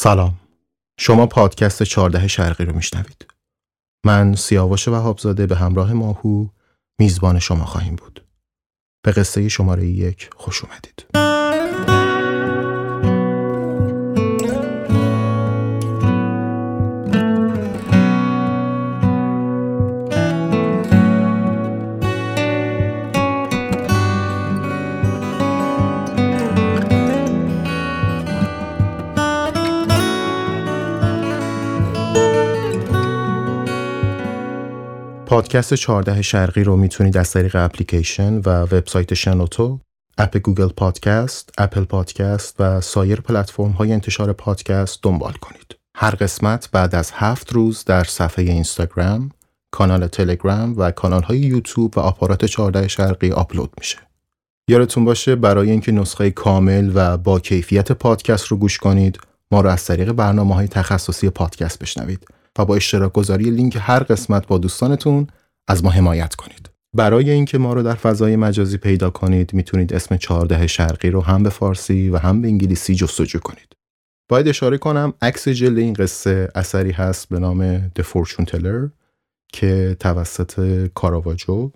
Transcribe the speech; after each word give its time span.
سلام. 0.00 0.34
شما 0.98 1.26
پادکست 1.26 1.82
14 1.82 2.28
شرقی 2.28 2.64
رو 2.64 2.76
میشنوید. 2.76 3.26
من 4.06 4.34
سیاوش 4.34 4.88
وهابزاده 4.88 5.46
به 5.46 5.56
همراه 5.56 5.92
ماهو 5.92 6.46
میزبان 7.00 7.38
شما 7.38 7.64
خواهیم 7.64 7.96
بود. 7.96 8.24
به 9.04 9.12
قصه 9.12 9.48
شماره 9.48 9.86
یک 9.86 10.30
خوش 10.36 10.64
اومدید. 10.64 11.06
پادکست 35.38 35.74
14 35.74 36.22
شرقی 36.22 36.64
رو 36.64 36.76
می‌تونید 36.76 37.16
از 37.16 37.30
طریق 37.30 37.56
اپلیکیشن 37.56 38.34
و 38.38 38.48
وبسایت 38.48 39.14
شنوتو، 39.14 39.80
اپ 40.18 40.38
گوگل 40.38 40.68
پادکست، 40.68 41.50
اپل 41.58 41.84
پادکست 41.84 42.56
و 42.58 42.80
سایر 42.80 43.20
پلتفرم 43.20 43.70
های 43.70 43.92
انتشار 43.92 44.32
پادکست 44.32 44.98
دنبال 45.02 45.32
کنید. 45.32 45.76
هر 45.96 46.10
قسمت 46.10 46.68
بعد 46.72 46.94
از 46.94 47.10
هفت 47.14 47.52
روز 47.52 47.84
در 47.84 48.04
صفحه 48.04 48.44
اینستاگرام، 48.44 49.30
کانال 49.70 50.06
تلگرام 50.06 50.74
و 50.78 50.90
کانال 50.90 51.22
های 51.22 51.38
یوتیوب 51.38 51.98
و 51.98 52.00
آپارات 52.00 52.44
14 52.44 52.88
شرقی 52.88 53.30
آپلود 53.30 53.70
میشه. 53.78 53.98
یادتون 54.70 55.04
باشه 55.04 55.36
برای 55.36 55.70
اینکه 55.70 55.92
نسخه 55.92 56.30
کامل 56.30 56.92
و 56.94 57.16
با 57.16 57.40
کیفیت 57.40 57.92
پادکست 57.92 58.46
رو 58.46 58.56
گوش 58.56 58.78
کنید، 58.78 59.18
ما 59.52 59.60
رو 59.60 59.70
از 59.70 59.84
طریق 59.84 60.12
برنامه 60.12 60.54
های 60.54 60.68
تخصصی 60.68 61.30
پادکست 61.30 61.78
بشنوید. 61.78 62.37
و 62.58 62.64
با 62.64 62.76
اشتراک 62.76 63.12
گذاری 63.12 63.50
لینک 63.50 63.78
هر 63.80 64.02
قسمت 64.02 64.46
با 64.46 64.58
دوستانتون 64.58 65.26
از 65.68 65.84
ما 65.84 65.90
حمایت 65.90 66.34
کنید. 66.34 66.70
برای 66.94 67.30
اینکه 67.30 67.58
ما 67.58 67.72
رو 67.72 67.82
در 67.82 67.94
فضای 67.94 68.36
مجازی 68.36 68.76
پیدا 68.76 69.10
کنید 69.10 69.54
می‌تونید 69.54 69.94
اسم 69.94 70.16
14 70.16 70.66
شرقی 70.66 71.10
رو 71.10 71.20
هم 71.20 71.42
به 71.42 71.50
فارسی 71.50 72.08
و 72.08 72.16
هم 72.16 72.42
به 72.42 72.48
انگلیسی 72.48 72.94
جستجو 72.94 73.38
کنید. 73.38 73.76
باید 74.28 74.48
اشاره 74.48 74.78
کنم 74.78 75.12
عکس 75.22 75.48
جلد 75.48 75.78
این 75.78 75.92
قصه 75.92 76.48
اثری 76.54 76.92
هست 76.92 77.28
به 77.28 77.38
نام 77.38 77.88
The 77.88 78.02
Fortune 78.02 78.44
Teller 78.44 78.90
که 79.52 79.96
توسط 80.00 80.86
کاراواجو 80.94 81.70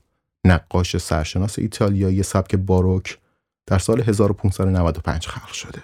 نقاش 0.47 0.97
سرشناس 0.97 1.59
ایتالیایی 1.59 2.23
سبک 2.23 2.57
باروک 2.57 3.19
در 3.67 3.79
سال 3.79 4.01
1595 4.01 5.27
خلق 5.27 5.53
شده. 5.53 5.83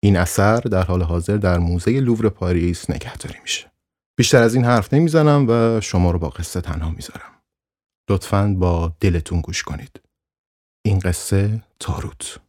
این 0.00 0.16
اثر 0.16 0.60
در 0.60 0.82
حال 0.82 1.02
حاضر 1.02 1.36
در 1.36 1.58
موزه 1.58 2.00
لوور 2.00 2.28
پاریس 2.28 2.90
نگهداری 2.90 3.38
میشه. 3.42 3.67
بیشتر 4.18 4.42
از 4.42 4.54
این 4.54 4.64
حرف 4.64 4.94
نمی‌زنم 4.94 5.46
و 5.48 5.80
شما 5.80 6.10
رو 6.10 6.18
با 6.18 6.28
قصه 6.28 6.60
تنها 6.60 6.90
می‌ذارم. 6.90 7.42
لطفاً 8.10 8.54
با 8.58 8.96
دلتون 9.00 9.40
گوش 9.40 9.62
کنید. 9.62 10.00
این 10.86 10.98
قصه 10.98 11.62
تاروت 11.80 12.40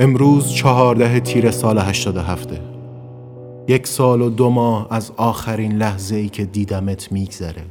امروز 0.00 0.48
چهارده 0.52 1.20
تیر 1.20 1.50
سال 1.50 1.78
87 1.78 2.48
یک 3.68 3.86
سال 3.86 4.22
و 4.22 4.30
دو 4.30 4.50
ماه 4.50 4.86
از 4.90 5.12
آخرین 5.16 5.76
لحظه 5.76 6.16
ای 6.16 6.28
که 6.28 6.44
دیدمت 6.44 7.12
میگذره. 7.12 7.64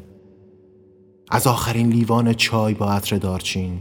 از 1.31 1.47
آخرین 1.47 1.89
لیوان 1.89 2.33
چای 2.33 2.73
با 2.73 2.91
عطر 2.91 3.17
دارچین 3.17 3.79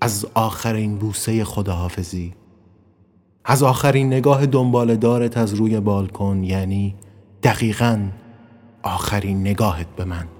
از 0.00 0.26
آخرین 0.34 0.96
بوسه 0.96 1.44
خداحافظی 1.44 2.34
از 3.44 3.62
آخرین 3.62 4.06
نگاه 4.06 4.46
دنبال 4.46 4.96
دارت 4.96 5.36
از 5.36 5.54
روی 5.54 5.80
بالکن 5.80 6.42
یعنی 6.44 6.94
دقیقا 7.42 8.08
آخرین 8.82 9.40
نگاهت 9.40 9.86
به 9.96 10.04
من. 10.04 10.35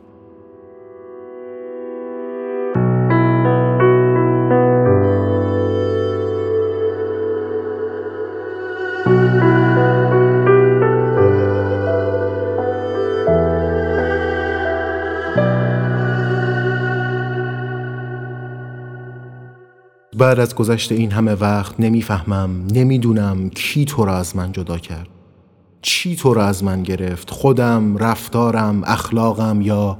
بعد 20.26 20.41
از 20.41 20.54
گذشت 20.54 20.92
این 20.92 21.12
همه 21.12 21.34
وقت 21.34 21.81
نمی‌فهمم 21.81 22.66
نمی‌دونم 22.72 23.50
کی 23.50 23.84
تو 23.84 24.04
را 24.04 24.16
از 24.16 24.37
من 24.37 24.53
جدا 24.53 24.78
کرد. 24.78 25.09
چی 25.82 26.16
تو 26.16 26.34
را 26.34 26.47
از 26.47 26.64
من 26.64 26.82
گرفت؟ 26.82 27.31
خودم 27.31 27.97
رفتارم 27.97 28.82
اخلاقم 28.84 29.60
یا 29.60 29.98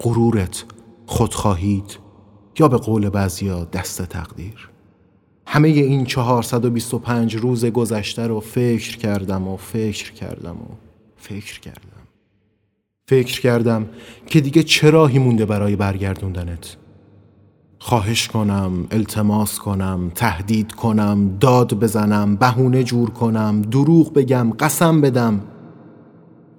غرورت 0.00 0.64
خودخواهید 1.06 1.98
یا 2.58 2.68
به 2.68 2.76
قول 2.76 3.08
بعضیا 3.08 3.64
دست 3.64 4.02
تقدیر. 4.02 4.68
همه 5.46 5.68
این 5.68 6.04
425 6.04 7.36
روز 7.36 7.64
گذشته 7.64 8.26
رو 8.26 8.40
فکر 8.40 8.96
کردم 8.96 9.48
و 9.48 9.56
فکر 9.56 10.12
کردم 10.12 10.56
و 10.56 10.74
فکر 11.16 11.60
کردم. 11.60 12.02
فکر 13.08 13.40
کردم 13.40 13.86
که 14.26 14.40
دیگه 14.40 14.62
چراهی 14.62 15.18
مونده 15.18 15.46
برای 15.46 15.76
برگردوندنت؟ 15.76 16.76
خواهش 17.86 18.28
کنم 18.28 18.86
التماس 18.90 19.58
کنم 19.58 20.12
تهدید 20.14 20.72
کنم 20.72 21.36
داد 21.40 21.74
بزنم 21.74 22.36
بهونه 22.36 22.84
جور 22.84 23.10
کنم 23.10 23.62
دروغ 23.62 24.12
بگم 24.12 24.52
قسم 24.60 25.00
بدم. 25.00 25.40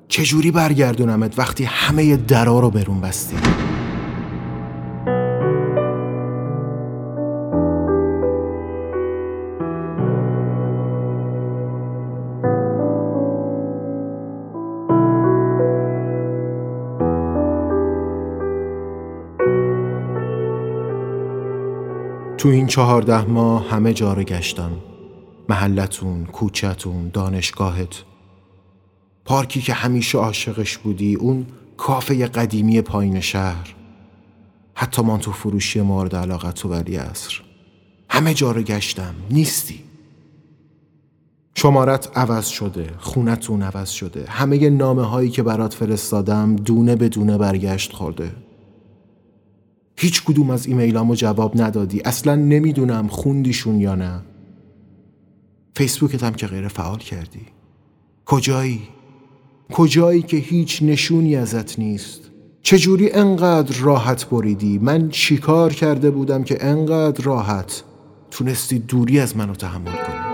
چجوری 0.08 0.52
برگردونمت 0.52 1.40
وقتی 1.40 1.64
همه 1.64 2.18
درا 2.18 2.60
رو 2.60 2.70
برون 2.70 3.02
بستی؟ 3.02 3.38
تو 22.38 22.50
این 22.50 22.68
چهارده 22.68 23.26
ماه 23.26 23.70
همه 23.70 23.94
جا 23.94 24.14
رو 24.14 24.24
گشتم. 24.24 24.72
محلتون، 25.50 26.26
کوچتون، 26.26 27.10
دانشگاهت. 27.14 28.04
پارکی 29.26 29.62
که 29.62 29.74
همیشه 29.74 30.18
عاشقش 30.18 30.78
بودی 30.78 31.16
اون 31.16 31.46
کافه 31.78 32.28
قدیمی 32.28 32.82
پایین 32.82 33.20
شهر. 33.20 33.76
حتی 34.74 35.02
مانتو 35.02 35.32
فروشی 35.32 35.82
مورد 35.82 36.16
علاقت 36.16 36.54
تو 36.56 36.70
ولی 36.70 36.98
اصر 36.98 37.42
همه 38.10 38.34
جا 38.34 38.52
رو 38.52 38.62
گشتم. 38.62 39.16
نیستی. 39.32 39.84
شمارت 41.56 42.18
عوض 42.18 42.48
شده. 42.48 42.90
خونتون 42.98 43.62
عوض 43.62 43.90
شده. 43.90 44.26
همه 44.28 44.70
نامه 44.70 45.04
هایی 45.04 45.30
که 45.30 45.44
برات 45.44 45.74
فرستادم 45.74 46.56
دونه 46.56 46.96
به 46.96 47.10
دونه 47.10 47.38
برگشت 47.38 47.94
خورده. 47.94 48.32
هیچ 49.98 50.24
کدوم 50.24 50.50
از 50.50 50.68
ایمیلامو 50.68 51.16
جواب 51.16 51.62
ندادی. 51.62 52.02
اصلا 52.06 52.36
نمی‌دونم 52.36 53.08
خوندیشون 53.08 53.82
یا 53.82 53.96
نه. 53.96 54.22
فیسبوکت 55.76 56.24
هم 56.24 56.34
که 56.34 56.48
غیر 56.48 56.68
فعال 56.68 56.98
کردی. 56.98 57.46
کجایی؟ 58.26 58.82
کجایی 59.72 60.22
که 60.22 60.38
هیچ 60.38 60.84
نشونی 60.84 61.36
ازت 61.36 61.80
نیست؟ 61.80 62.22
چجوری 62.62 63.12
انقدر 63.12 63.78
راحت 63.82 64.30
بریدی؟ 64.30 64.78
من 64.78 65.10
چیکار 65.10 65.74
کرده 65.74 66.12
بودم 66.12 66.44
که 66.44 66.66
انقدر 66.66 67.24
راحت؟ 67.24 67.84
تونستی 68.32 68.80
دوری 68.80 69.20
از 69.20 69.38
منو 69.38 69.54
تحمل 69.54 69.92
کنی. 69.92 70.27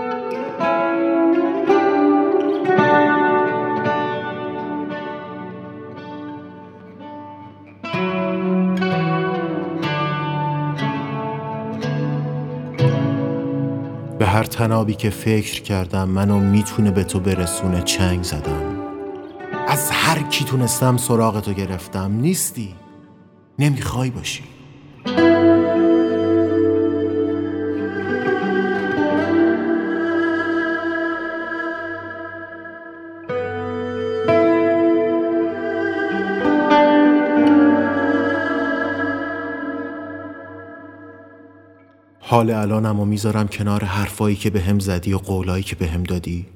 هر 14.34 14.44
تنابی 14.44 14.94
که 14.94 15.10
فکر 15.10 15.62
کردم 15.62 16.08
منو 16.08 16.40
می‌تونه 16.40 16.90
به 16.90 17.04
تو 17.04 17.20
برسونه 17.20 17.82
چنگ 17.82 18.22
زدم. 18.22 18.76
از 19.68 19.90
هر 19.90 20.22
کی 20.22 20.44
تونستم 20.44 20.96
سراغ 20.96 21.40
تو 21.40 21.52
گرفتم 21.52 22.12
نیستی. 22.12 22.74
نمی‌خوای 23.58 24.10
باشی. 24.10 24.53
حال 42.26 42.50
الانم 42.50 43.00
و 43.00 43.04
می‌ذارم 43.04 43.48
کنار 43.48 43.84
حرفایی 43.84 44.36
که 44.36 44.50
به 44.50 44.60
هم 44.60 44.78
زدی 44.78 45.12
و 45.12 45.18
قولایی 45.18 45.62
که 45.62 45.76
به 45.76 45.86
هم 45.86 46.02
دادی. 46.02 46.46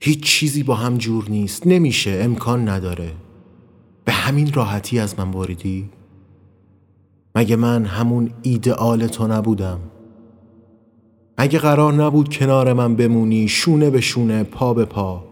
هیچ 0.00 0.22
چیزی 0.22 0.62
با 0.62 0.74
هم 0.74 0.98
جور 0.98 1.28
نیست 1.28 1.66
نمیشه 1.66 2.10
امکان 2.10 2.68
نداره. 2.68 3.12
به 4.04 4.12
همین 4.12 4.52
راحتی 4.52 4.98
از 4.98 5.18
من 5.18 5.30
بریدی؟ 5.30 5.88
مگه 7.34 7.56
من 7.56 7.84
همون 7.84 8.30
ایدئال 8.42 9.06
تو 9.06 9.26
نبودم؟ 9.26 9.80
اگه 11.36 11.58
قرار 11.58 11.92
نبود 11.92 12.36
کنار 12.36 12.72
من 12.72 12.96
بمونی 12.96 13.48
شونه 13.48 13.90
به 13.90 14.00
شونه 14.00 14.42
پا 14.42 14.74
به 14.74 14.84
پا؟ 14.84 15.24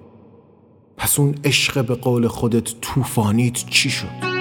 پس 0.97 1.19
اون 1.19 1.35
عشق 1.45 1.87
به 1.87 1.95
قول 1.95 2.29
خودت 2.29 2.81
طوفانیت 2.81 3.55
چی 3.55 3.91
شد؟ 3.91 4.38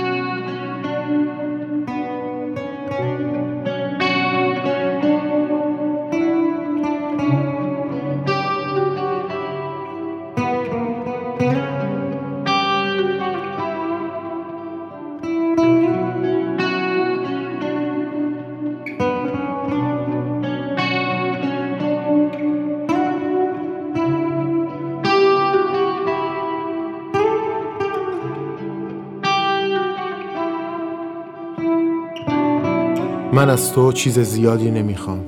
من 33.37 33.49
از 33.49 33.73
تو 33.73 33.91
چیز 33.91 34.19
زیادی 34.19 34.71
نمی‌خوام. 34.71 35.25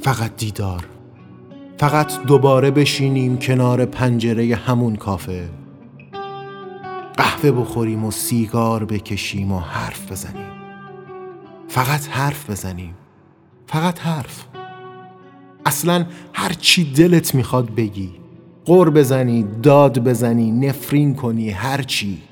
فقط 0.00 0.36
دیدار. 0.36 0.86
فقط 1.78 2.22
دوباره 2.22 2.70
بشینیم 2.70 3.38
کنار 3.38 3.84
پنجره 3.84 4.56
همون 4.56 4.96
کافه. 4.96 5.48
قهوه 7.16 7.50
بخوریم 7.50 8.04
و 8.04 8.10
سیگار 8.10 8.84
بکشیم 8.84 9.52
و 9.52 9.58
حرف 9.58 10.12
بزنیم. 10.12 10.50
فقط 11.68 12.08
حرف 12.08 12.50
بزنیم. 12.50 12.94
فقط 13.66 13.98
حرف. 13.98 14.44
اصلا 15.66 16.06
هر 16.32 16.52
چی 16.52 16.92
دلت 16.92 17.34
می‌خواد 17.34 17.74
بگی. 17.74 18.12
قر 18.64 18.90
بزنی 18.90 19.46
داد 19.62 19.98
بزنی 19.98 20.50
نفرین 20.50 21.14
کنی 21.14 21.50
هر 21.50 21.82
چی. 21.82 22.22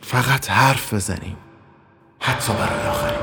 فقط 0.00 0.50
حرف 0.50 0.94
بزنیم. 0.94 1.36
حتی 2.20 2.52
برای 2.52 2.88
آخرین 2.88 3.15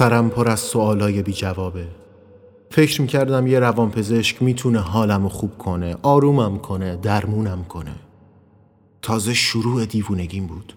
سرم 0.00 0.30
پر 0.30 0.48
از 0.48 0.60
سوالای 0.60 1.22
بی 1.22 1.32
جوابه 1.32 1.86
فکر 2.70 3.00
می‌کردم 3.02 3.46
یه 3.46 3.58
روانپزشک 3.58 4.42
می‌تونه 4.42 4.78
حالمو 4.78 5.28
خوب 5.28 5.58
کنه 5.58 5.96
آرومم 6.02 6.58
کنه 6.58 6.96
درمونم 6.96 7.64
کنه. 7.64 7.94
تازه 9.02 9.34
شروع 9.34 9.84
دیوونگیم 9.84 10.46
بود. 10.46 10.76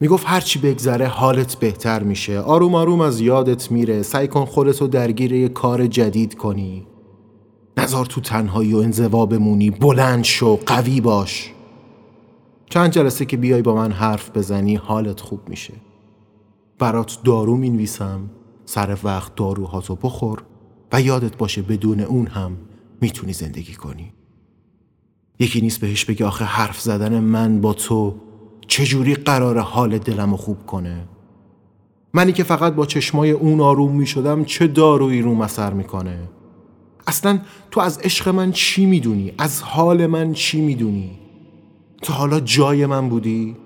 می‌گفت 0.00 0.24
هرچی 0.26 0.58
بگذره 0.58 1.06
حالت 1.06 1.54
بهتر 1.54 2.02
میشه. 2.02 2.38
آروم 2.38 2.74
آروم 2.74 3.00
از 3.00 3.20
یادت 3.20 3.72
میره. 3.72 4.02
سعی 4.02 4.28
کن 4.28 4.44
خودتو 4.44 4.86
درگیر 4.86 5.32
یه 5.32 5.48
کار 5.48 5.86
جدید 5.86 6.34
کنی. 6.34 6.86
نزار 7.76 8.06
تو 8.06 8.20
تنهایی 8.20 8.74
و 8.74 8.78
انزوا 8.78 9.26
بمونی. 9.26 9.70
بلند 9.70 10.24
شو 10.24 10.56
قوی 10.66 11.00
باش. 11.00 11.52
چند 12.70 12.90
جلسه 12.90 13.24
که 13.24 13.36
بیای 13.36 13.62
با 13.62 13.74
من 13.74 13.92
حرف 13.92 14.30
بزنی 14.36 14.74
حالت 14.74 15.20
خوب 15.20 15.48
میشه. 15.48 15.74
برات 16.78 17.18
دارو 17.24 17.56
می‌نویسم 17.56 18.30
سر 18.64 18.98
وقت 19.04 19.34
داروهاتو 19.34 19.94
بخور 19.94 20.42
و 20.92 21.00
یادت 21.00 21.36
باشه 21.36 21.62
بدون 21.62 22.00
اون 22.00 22.26
هم 22.26 22.56
می‌تونی 23.00 23.32
زندگی 23.32 23.74
کنی 23.74 24.12
یکی 25.38 25.60
نیست 25.60 25.80
بهش 25.80 26.04
بگی 26.04 26.24
آخه 26.24 26.44
حرف 26.44 26.80
زدن 26.80 27.20
من 27.20 27.60
با 27.60 27.72
تو 27.72 28.14
چجوری 28.68 29.14
قرار 29.14 29.58
حال 29.58 29.98
دلمو 29.98 30.36
خوب 30.36 30.66
کنه 30.66 31.08
منی 32.14 32.32
که 32.32 32.44
فقط 32.44 32.74
با 32.74 32.86
چشمای 32.86 33.30
اون 33.30 33.60
آروم 33.60 33.96
می‌شدم 33.96 34.44
چه 34.44 34.66
دارویی 34.66 35.22
رو 35.22 35.34
مسر 35.34 35.72
می‌کنه 35.72 36.18
اصلا 37.06 37.40
تو 37.70 37.80
از 37.80 37.98
عشق 37.98 38.28
من 38.28 38.52
چی 38.52 38.86
می‌دونی؟ 38.86 39.32
از 39.38 39.62
حال 39.62 40.06
من 40.06 40.32
چی 40.32 40.60
می‌دونی؟ 40.60 41.18
تو 42.02 42.12
حالا 42.12 42.40
جای 42.40 42.86
من 42.86 43.08
بودی؟ 43.08 43.56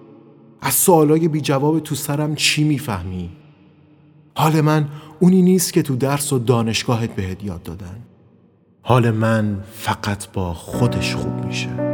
از 0.63 0.75
سوالای 0.75 1.29
بی 1.29 1.41
جواب 1.41 1.81
تو 1.81 1.95
سرم 1.95 2.35
چی 2.35 2.65
می‌فهمی؟ 2.65 3.31
حال 4.35 4.61
من 4.61 4.89
اونی 5.21 5.43
نیست 5.43 5.73
که 5.73 5.83
تو 5.83 5.97
درس 5.97 6.33
و 6.33 6.39
دانشگاهت 6.39 7.17
بهت 7.17 7.45
یاد 7.45 7.63
دادن 7.63 7.97
حال 8.83 9.11
من 9.11 9.61
فقط 9.73 10.33
با 10.33 10.55
خودش 10.55 11.15
خوب 11.15 11.45
میشه 11.45 11.90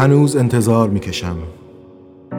هنوز 0.00 0.36
انتظار 0.36 0.88
می‌کشم. 0.90 1.36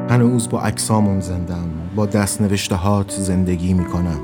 هنوز 0.10 0.50
با 0.50 0.62
اکسامون 0.62 1.20
زندم 1.20 1.70
با 1.96 2.06
دست 2.06 2.42
نوشتهات 2.42 3.12
زندگی 3.12 3.74
می‌کنم. 3.74 4.20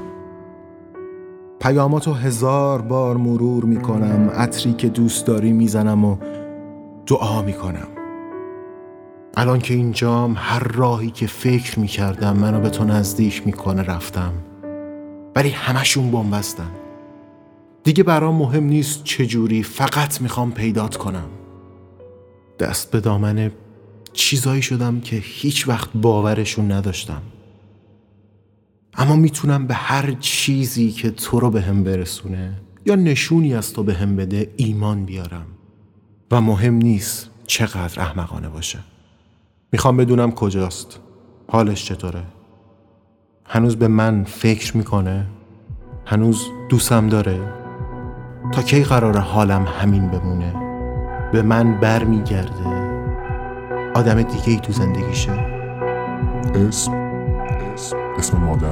پیاماتو 1.59 2.13
هزار 2.13 2.81
بار 2.81 3.17
مرور 3.17 3.65
می‌کنم 3.65 4.29
عطری 4.29 4.73
که 4.73 4.89
دوست 4.89 5.25
داری 5.27 5.51
می‌زنم 5.51 6.05
و 6.05 6.17
دعا 7.05 7.41
می‌کنم. 7.41 7.87
الان 9.37 9.59
که 9.59 9.73
اینجام 9.73 10.33
هر 10.37 10.67
راهی 10.73 11.11
که 11.11 11.27
فکر 11.27 11.79
می‌کردم 11.79 12.37
منو 12.37 12.59
به 12.59 12.69
تو 12.69 12.83
نزدیک 12.83 13.47
می‌کنه 13.47 13.83
رفتم. 13.83 14.33
ولی 15.35 15.49
همشون 15.49 16.11
بومبستن 16.11 16.71
دیگه 17.83 18.03
برام 18.03 18.35
مهم 18.35 18.63
نیست 18.63 19.03
چجوری 19.03 19.63
فقط 19.63 20.21
می‌خوام 20.21 20.51
پیدات 20.51 20.95
کنم. 20.95 21.29
دست 22.59 22.91
به 22.91 22.99
دامن 22.99 23.51
چیزایی 24.13 24.61
شدم 24.61 24.99
که 24.99 25.15
هیچ 25.15 25.67
وقت 25.67 25.89
باورشون 25.95 26.71
نداشتم. 26.71 27.21
اما 28.97 29.15
می‌تونم 29.15 29.67
به 29.67 29.73
هر 29.73 30.11
چیزی 30.19 30.91
که 30.91 31.11
تو 31.11 31.39
رو 31.39 31.51
به 31.51 31.61
هم 31.61 31.83
برسونه 31.83 32.53
یا 32.85 32.95
نشونی 32.95 33.53
از 33.53 33.73
تو 33.73 33.83
به 33.83 33.93
هم 33.93 34.15
بده 34.15 34.53
ایمان 34.57 35.05
بیارم. 35.05 35.45
و 36.31 36.41
مهم 36.41 36.73
نیست 36.73 37.29
چقدر 37.47 38.01
احمقانه 38.01 38.49
باشه. 38.49 38.79
می‌خوام 39.71 39.97
بدونم 39.97 40.31
کجاست. 40.31 40.99
حالش 41.47 41.85
چطوره؟ 41.85 42.23
هنوز 43.45 43.75
به 43.75 43.87
من 43.87 44.23
فکر 44.23 44.77
می‌کنه؟ 44.77 45.25
هنوز 46.05 46.45
دوستم 46.69 47.09
داره؟ 47.09 47.53
تا 48.51 48.61
کی 48.61 48.83
قرار 48.83 49.17
حالم 49.17 49.65
همین 49.65 50.07
بمونه؟ 50.07 50.64
به 51.31 51.41
من 51.41 51.79
بر 51.79 52.03
میگرده 52.03 52.95
آدم 53.93 54.21
دیگه 54.21 54.49
ای 54.49 54.59
تو 54.59 54.71
زندگیشه. 54.73 55.31
اسم 56.55 56.91
اسم 57.73 57.97
اسم 58.17 58.37
مادر 58.37 58.67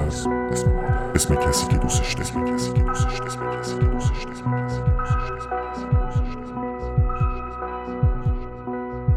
اسم 1.16 1.36
کسی 1.36 1.68
که 1.68 1.78
دوستش 1.78 2.16
اسم 2.16 2.46
کسی 2.46 2.74
که 2.74 2.82
دوستش 2.82 3.22
اسم 3.22 3.60
کسی 3.62 3.76
که 3.76 3.86
دوستش 3.86 4.24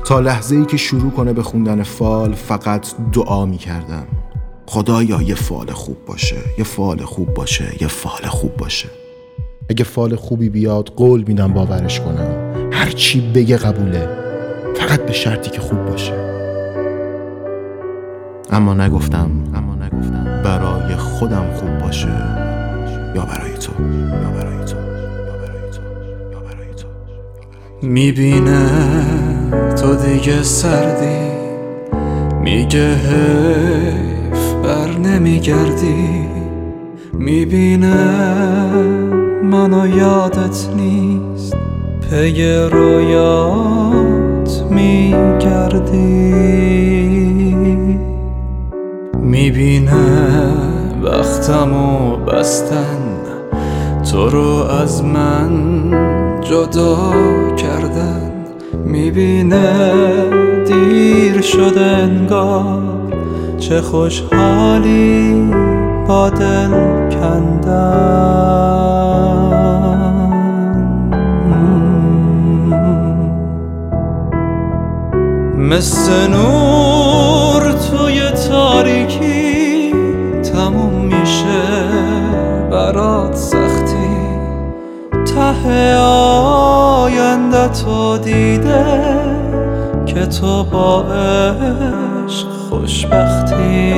تا 0.05 0.21
لحظه 0.21 0.57
ای 0.57 0.65
که 0.65 0.77
شروع 0.77 1.11
کنه 1.11 1.33
به 1.33 1.43
خوندن 1.43 1.83
فال 1.83 2.35
فقط 2.35 2.95
دعا 3.13 3.47
می 3.47 3.57
کردم 3.57 4.07
خدایا 4.67 5.23
یه 5.23 5.35
فال 5.35 5.71
خوب 5.73 6.05
باشه 6.07 6.37
یه 6.59 6.65
فال 6.65 7.05
خوب 7.05 7.35
باشه 7.35 7.73
یه 7.81 7.89
فال 7.89 8.27
خوب 8.27 8.57
باشه. 8.57 8.89
اگه 9.71 9.85
فال 9.85 10.17
خوبی 10.17 10.49
بیاد 10.49 10.89
قول 10.89 11.25
میدم 11.27 11.53
باورش 11.53 12.01
کنم. 12.01 12.46
هر 12.77 12.91
چی 12.91 13.33
بگه 13.35 13.57
قبوله 13.57 14.09
فقط 14.75 15.07
به 15.07 15.13
شرطی 15.13 15.51
که 15.51 15.61
خوب 15.61 15.85
باشه. 15.85 16.13
اما 18.51 18.75
نگفتم 18.75 19.31
اما 19.55 19.75
نگفتم 19.75 20.43
برای 20.45 20.97
خودم 20.97 21.45
خوب 21.55 21.79
باشه 21.79 22.09
یا 23.15 23.23
برای 23.23 23.53
تو؟ 23.61 23.73
یا 24.23 24.31
برای 24.31 24.65
تو؟ 24.65 24.77
یا 24.77 25.37
برای 25.43 25.71
تو؟ 25.73 25.83
یا 26.33 26.39
برای 26.39 26.75
تو؟ 26.77 26.89
می‌بینه 27.83 28.67
تو 29.77 29.95
دیگه 29.95 30.43
سردی 30.43 31.31
میگه 32.41 32.95
حیف 32.95 34.53
بر 34.65 34.99
نمیگردی. 34.99 36.29
می‌بینه 37.13 37.95
منو 39.43 39.97
یادت 39.97 40.69
نیست. 40.77 41.57
پی 42.11 42.45
رویات 42.73 44.65
میگردی 44.71 45.97
می‌بینه 49.21 49.93
وقتمو 51.03 52.17
بستن. 52.17 52.99
تو 54.11 54.29
رو 54.29 54.65
از 54.83 55.05
من 55.05 55.51
جدا 56.41 56.97
کردن. 57.57 58.33
می‌بینه 58.85 59.93
دیر 60.67 61.41
شده 61.41 61.81
انگار 61.81 62.83
چه 63.59 63.81
خوشحالی 63.81 65.51
با 66.09 66.31
دل 66.31 66.71
کندن. 67.11 68.27
مثل 75.67 76.27
نور 76.31 77.73
توی 77.73 78.31
تاریکی 78.49 79.93
تموم 80.53 81.05
میشه 81.05 81.89
برات 82.71 83.37
سختی. 83.37 84.17
ته 85.35 85.97
آینده 85.97 87.69
تو 87.69 88.19
دیده 88.19 88.85
که 90.07 90.27
تو 90.27 90.65
با 90.65 91.03
عشق 91.03 92.49
خوشبختی. 92.71 93.93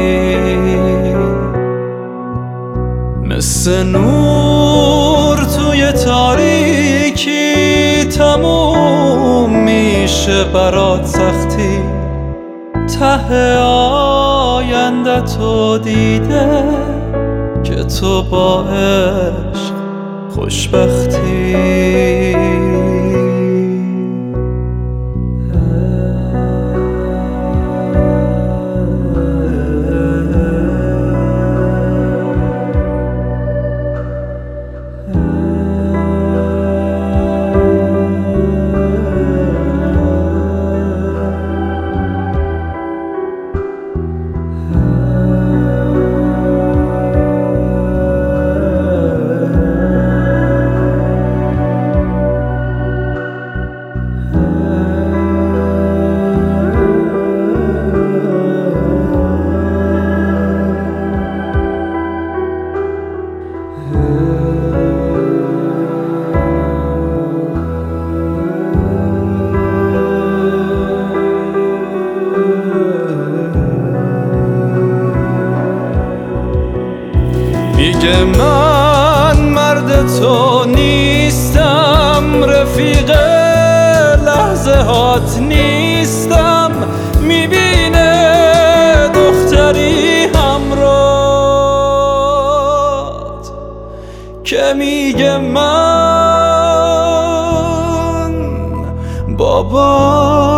مثل 3.39 3.83
نور 3.83 5.37
توی 5.37 5.93
تاریکی 5.93 7.55
تموم 8.05 9.65
میشه 9.65 10.45
برات 10.45 11.07
سختی. 11.07 11.79
ته 12.99 13.59
آینده 13.59 15.21
تو 15.21 15.79
دیده 15.79 16.65
که 17.65 17.85
تو 17.85 18.23
با 18.23 18.65
عشق 18.65 19.75
خوشبختی. 20.35 21.57
میگه 77.79 78.25
من 78.25 79.41
مرد 79.41 80.07
تو 80.19 80.65
نیستم 80.65 82.45
رفیق 82.45 83.11
لحظه 84.25 84.77
هات 84.77 85.39
نیستم 85.39 86.71
می‌بینه 87.21 89.09
دختری 89.15 90.25
همرات 90.25 90.99
که 94.45 94.75
میگه 94.77 95.39
من 95.39 95.69
باباش 99.37 100.49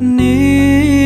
نیستم. 0.00 1.02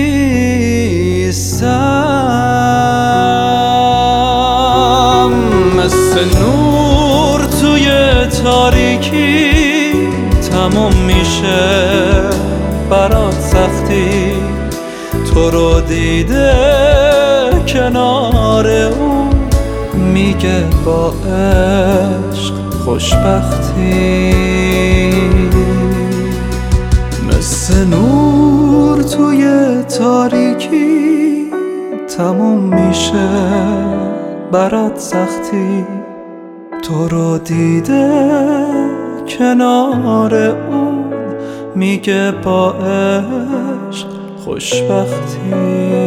تموم 10.70 10.92
میشه. 11.06 11.90
برات 12.90 13.40
سختی. 13.40 14.32
تو 15.34 15.50
رو 15.50 15.80
دیده 15.80 16.52
کنار 17.68 18.66
او 18.70 19.28
میگه 20.14 20.64
با 20.84 21.08
عشق 21.08 22.54
خوشبختی. 22.84 24.32
مثل 27.28 27.84
نور 27.84 29.02
توی 29.02 29.48
تاریکی 29.98 31.50
تموم 32.16 32.74
میشه. 32.74 33.28
برات 34.52 34.98
سختی. 34.98 35.84
تو 36.82 37.08
رو 37.08 37.38
دیده 37.38 38.85
کنار 39.28 40.34
اون 40.34 41.04
میگه 41.74 42.32
با 42.44 42.72
عشق 42.72 44.06
خوشبختی. 44.44 46.05